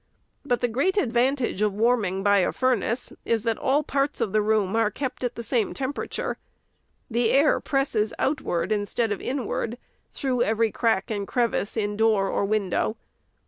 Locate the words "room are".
4.41-4.89